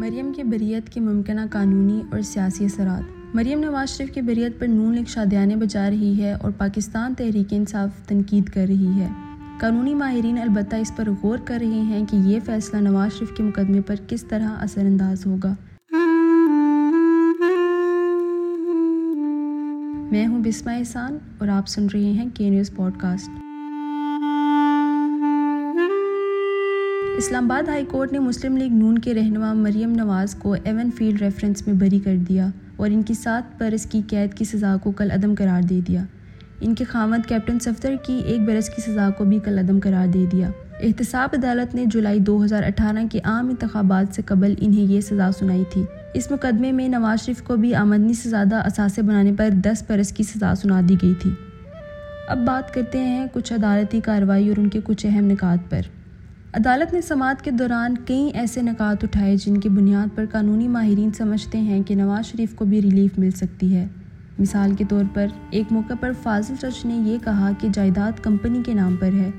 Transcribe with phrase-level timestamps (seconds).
[0.00, 4.66] مریم کی بریت کی ممکنہ قانونی اور سیاسی اثرات۔ مریم نواز شریف کی بریت پر
[4.66, 9.08] نون لیگ شادیانے بجا رہی ہے اور پاکستان تحریک انصاف تنقید کر رہی ہے۔
[9.60, 13.42] قانونی ماہرین البتہ اس پر غور کر رہے ہیں کہ یہ فیصلہ نواز شریف کے
[13.42, 15.54] مقدمے پر کس طرح اثر انداز ہوگا۔
[20.10, 23.30] میں ہوں بسمہ احسان اور آپ سن رہے ہیں کے نیوز پوڈ کاسٹ
[27.20, 31.22] اسلام آباد ہائی کورٹ نے مسلم لیگ نون کے رہنما مریم نواز کو ایون فیلڈ
[31.22, 34.90] ریفرنس میں بری کر دیا اور ان کی سات برس کی قید کی سزا کو
[34.90, 36.04] کل عدم قرار دے دیا۔
[36.60, 40.06] ان کے خامد کیپٹن صفتر کی ایک برس کی سزا کو بھی کل عدم قرار
[40.06, 40.50] دے دیا۔
[40.82, 45.30] احتساب عدالت نے جولائی دو ہزار اٹھارہ کے عام انتخابات سے قبل انہیں یہ سزا
[45.38, 45.84] سنائی تھی۔
[46.14, 50.12] اس مقدمے میں نواز شریف کو بھی آمدنی سے زیادہ اثاثے بنانے پر دس برس
[50.12, 51.30] کی سزا سنا دی گئی تھی۔
[52.28, 55.80] اب بات کرتے ہیں کچھ عدالتی کارروائی اور ان کے کچھ اہم نکات پر۔
[56.52, 61.10] عدالت نے سماعت کے دوران کئی ایسے نکات اٹھائے جن کی بنیاد پر قانونی ماہرین
[61.12, 63.86] سمجھتے ہیں کہ نواز شریف کو بھی ریلیف مل سکتی ہے۔
[64.38, 68.62] مثال کے طور پر، ایک موقع پر فاضل چچ نے یہ کہا کہ جائیداد کمپنی
[68.66, 69.30] کے نام پر ہے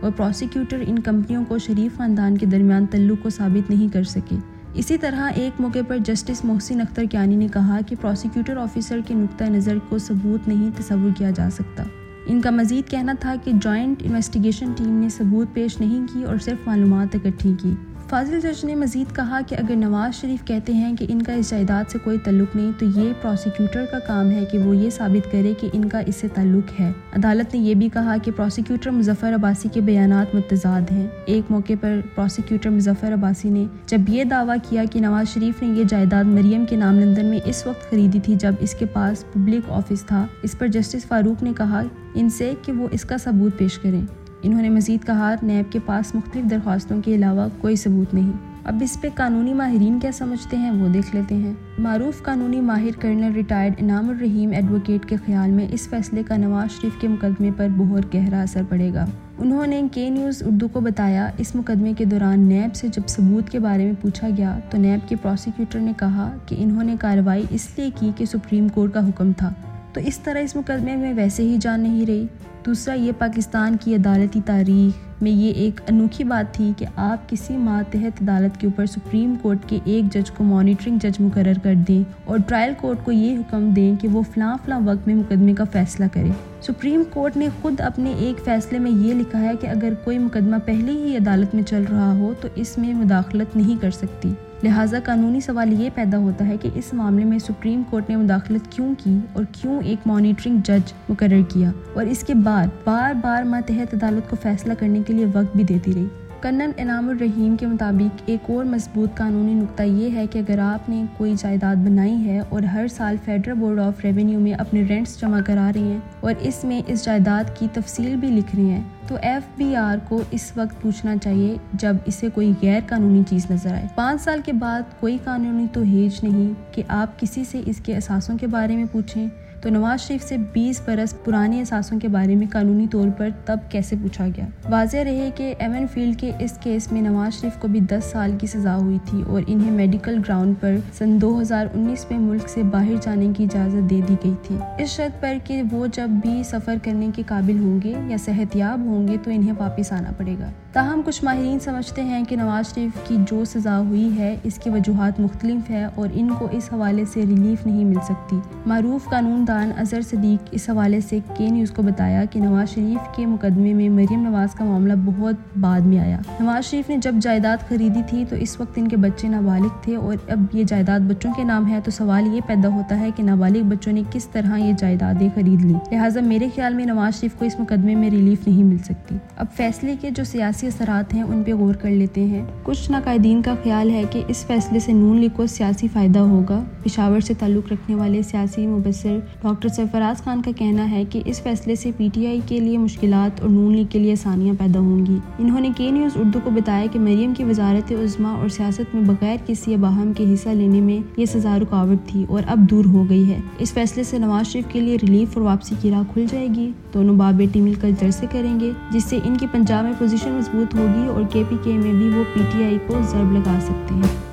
[0.00, 4.36] اور پروسیکیوٹر ان کمپنیوں کو شریف خاندان کے درمیان تعلق کو ثابت نہیں کر سکے۔
[4.74, 9.14] اسی طرح ایک موقع پر جسٹس محسن اختر کیانی نے کہا کہ پروسیکیوٹر آفیسر کے
[9.14, 11.84] نقطۂ نظر کو ثبوت نہیں، تصور کیا جا سکتا۔
[12.30, 16.36] ان کا مزید کہنا تھا کہ جوائنٹ انویسٹیگیشن ٹیم نے ثبوت پیش نہیں کی اور
[16.38, 17.74] صرف معلومات اکٹھی کی۔
[18.10, 21.50] فاضل جج نے مزید کہا کہ اگر نواز شریف کہتے ہیں کہ ان کا اس
[21.50, 25.32] جائیداد سے کوئی تعلق نہیں، تو یہ پروسیکیوٹر کا کام ہے کہ وہ یہ ثابت
[25.32, 28.90] کرے کہ ان کا اس سے تعلق ہے۔ عدالت نے یہ بھی کہا کہ پروسیکیوٹر
[28.90, 34.24] مظفر عباسی کے بیانات متضاد ہیں۔ ایک موقع پر پروسیکیوٹر مظفر عباسی نے جب یہ
[34.24, 37.90] دعویٰ کیا کہ نواز شریف نے یہ جائیداد مریم کے نام لندن میں اس وقت
[37.90, 41.82] خریدی تھی جب اس کے پاس پبلک آفس تھا، اس پر جسٹس فاروق نے کہا
[42.14, 44.06] ان سے کہ وہ اس کا ثبوت پیش کریں۔
[44.42, 48.32] انہوں نے مزید کہا، نیب کے پاس مختلف درخواستوں کے علاوہ کوئی ثبوت نہیں۔
[48.64, 53.00] اب اس پہ قانونی ماہرین کیا سمجھتے ہیں، وہ دیکھ لیتے ہیں۔ معروف قانونی ماہر
[53.00, 57.50] کرنل ریٹائرڈ انعام الرحیم ایڈوکیٹ کے خیال میں اس فیصلے کا نواز شریف کے مقدمے
[57.56, 59.06] پر بہت گہرا اثر پڑے گا۔
[59.38, 63.50] انہوں نے کے نیوز اردو کو بتایا، اس مقدمے کے دوران نیب سے جب ثبوت
[63.50, 67.44] کے بارے میں پوچھا گیا تو نیب کے پروسیکیوٹر نے کہا کہ انہوں نے کارروائی
[67.50, 69.52] اس لیے کی کہ سپریم کورٹ کا حکم تھا۔
[69.92, 72.26] تو اس طرح اس مقدمے میں ویسے ہی جان نہیں رہی۔
[72.66, 77.56] دوسرا یہ پاکستان کی عدالتی تاریخ میں یہ ایک انوکھی بات تھی کہ آپ کسی
[77.56, 82.02] ماتحت عدالت کے اوپر سپریم کورٹ کے ایک جج کو مانیٹرنگ جج مقرر کر دیں
[82.24, 85.64] اور ٹرائل کورٹ کو یہ حکم دیں کہ وہ فلاں فلاں وقت میں مقدمے کا
[85.72, 86.30] فیصلہ کرے۔
[86.62, 90.56] سپریم کورٹ نے خود اپنے ایک فیصلے میں یہ لکھا ہے کہ اگر کوئی مقدمہ
[90.64, 94.32] پہلے ہی عدالت میں چل رہا ہو تو اس میں مداخلت نہیں کر سکتی۔
[94.62, 98.72] لہٰذا قانونی سوال یہ پیدا ہوتا ہے کہ اس معاملے میں سپریم کورٹ نے مداخلت
[98.72, 103.42] کیوں کی اور کیوں ایک مانیٹرنگ جج مقرر کیا اور اس کے بعد بار بار
[103.42, 106.06] ماتحت عدالت کو فیصلہ کرنے کے لیے وقت بھی دیتی رہی۔
[106.42, 110.88] کنن انعام الرحیم کے مطابق ایک اور مضبوط قانونی نقطہ یہ ہے کہ اگر آپ
[110.88, 115.20] نے کوئی جائیداد بنائی ہے اور ہر سال فیڈرل بورڈ آف ریونیو میں اپنے رینٹس
[115.20, 118.82] جمع کرا رہے ہیں اور اس میں اس جائیداد کی تفصیل بھی لکھ رہے ہیں،
[119.08, 123.50] تو ایف بی آر کو اس وقت پوچھنا چاہیے جب اسے کوئی غیر قانونی چیز
[123.50, 127.60] نظر آئے۔ پانچ سال کے بعد کوئی قانونی تو ہیج نہیں کہ آپ کسی سے
[127.66, 129.26] اس کے اثاثوں کے بارے میں پوچھیں۔
[129.60, 133.58] تو نواز شریف سے بیس برس پرانے احساسوں کے بارے میں قانونی طور پر تب
[133.70, 137.68] کیسے پوچھا گیا؟ واضح رہے کہ ایون فیلڈ کے اس کیس میں نواز شریف کو
[137.68, 141.66] بھی دس سال کی سزا ہوئی تھی اور انہیں میڈیکل گراؤنڈ پر سن دو ہزار
[141.74, 145.36] انیس میں ملک سے باہر جانے کی اجازت دے دی گئی تھی۔ اس شرط پر
[145.44, 149.16] کہ وہ جب بھی سفر کرنے کے قابل ہوں گے یا صحت یاب ہوں گے
[149.22, 153.16] تو انہیں واپس آنا پڑے گا۔ تاہم، کچھ ماہرین سمجھتے ہیں کہ نواز شریف کی
[153.30, 157.22] جو سزا ہوئی ہے، اس کی وجوہات مختلف ہے اور ان کو اس حوالے سے
[157.22, 161.82] ریلیف نہیں مل سکتی۔ معروف قانون دان اظہر صدیق اس حوالے سے کے نیوز کو
[161.82, 166.18] بتایا کہ نواز شریف کے مقدمے میں مریم نواز کا معاملہ بہت بعد میں آیا۔
[166.40, 169.96] نواز شریف نے جب جائیداد خریدی تھی تو اس وقت ان کے بچے نابالغ تھے
[169.96, 173.22] اور اب یہ جائیداد بچوں کے نام ہے تو سوال یہ پیدا ہوتا ہے کہ
[173.22, 177.34] نابالغ بچوں نے کس طرح یہ جائیدادیں خرید لی لہٰذا میرے خیال میں نواز شریف
[177.34, 181.22] کو اس مقدمے میں ریلیف نہیں مل سکتی۔ اب فیصلے کے جو سیاسی اثرات ہیں
[181.22, 184.92] ان پہ غور کر لیتے ہیں۔ کچھ ناقائدین کا خیال ہے کہ اس فیصلے سے
[184.92, 190.24] نون لیگ کو سیاسی فائدہ ہوگا۔ پشاور سے تعلق رکھنے والے سیاسی مبصر ڈاکٹر سرفراز
[190.24, 193.50] خان کا کہنا ہے کہ اس فیصلے سے پی ٹی آئی کے لیے مشکلات اور
[193.50, 196.86] نون لیگ کے لیے آسانیاں پیدا ہوں گی۔ انہوں نے کے نیوز اردو کو بتایا
[196.92, 201.10] کہ مریم کی وزارت عظما اور سیاست میں بغیر کسی اباہم کے حصہ لینے میں
[201.16, 204.64] یہ سزا رکاوٹ تھی اور اب دور ہو گئی ہے۔ اس فیصلے سے نواز شریف
[204.68, 207.90] کے لیے ریلیف اور واپسی کی راہ کھل جائے گی۔ دونوں باپ بیٹی مل کر
[208.00, 211.56] جلسے کریں گے، جس سے ان کی پنجاب میں پوزیشن مضبوط ہوگی اور کے پی
[211.64, 214.29] کے میں بھی وہ پی ٹی آئی کو ضرب لگا سکتے ہیں۔